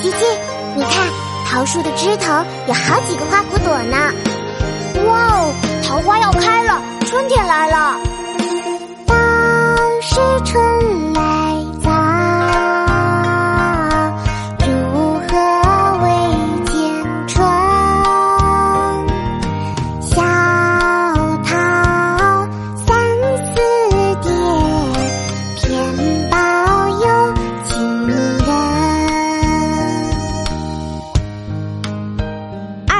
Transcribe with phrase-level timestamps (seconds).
[0.00, 0.16] 琪琪，
[0.76, 1.08] 你看
[1.46, 2.32] 桃树的枝头
[2.66, 3.96] 有好几个花骨朵呢。
[5.06, 5.54] 哇哦，
[5.86, 7.98] 桃花要开了，春天来了。
[9.06, 9.16] 当
[10.02, 10.79] 时春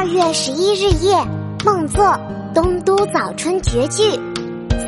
[0.01, 1.15] 二月十一日夜，
[1.63, 2.03] 梦作
[2.55, 4.03] 《东都早春绝句》，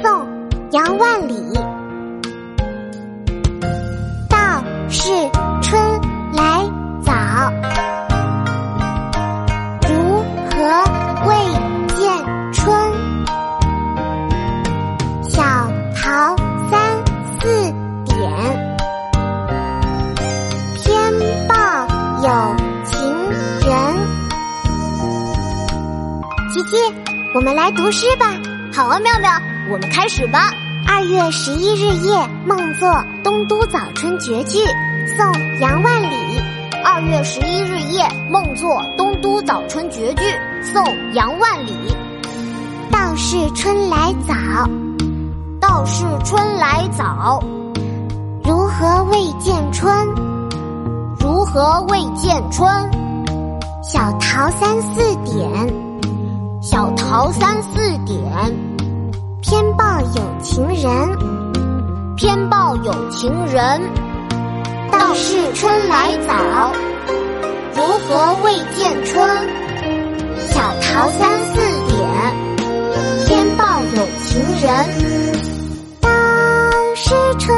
[0.01, 0.11] 宋·
[0.71, 1.35] 杨万里。
[26.53, 26.77] 琪琪，
[27.33, 28.27] 我们来读诗吧。
[28.75, 29.31] 好啊，妙妙，
[29.71, 30.51] 我们开始吧。
[30.87, 32.91] 二月十一日夜，梦作
[33.25, 34.59] 《东都早春绝句》，
[35.17, 35.27] 宋·
[35.61, 36.43] 杨万里。
[36.85, 40.21] 二月十一日夜，梦作《东都早春绝句》，
[40.63, 41.73] 宋·杨万里。
[42.91, 44.35] 道是春来早，
[45.59, 47.43] 道是春来早，
[48.45, 49.91] 如何未见春？
[51.19, 52.71] 如何未见春？
[53.83, 55.49] 小桃三四点，
[56.73, 58.19] 小桃三四点，
[59.43, 60.91] 偏报有情人。
[62.17, 63.79] 偏报有情人。
[64.91, 66.73] 道是春来早，
[67.77, 69.29] 如何未见春？
[70.49, 72.09] 小桃三四点，
[73.27, 74.73] 偏抱有情人。
[76.01, 76.11] 当
[76.97, 77.55] 是春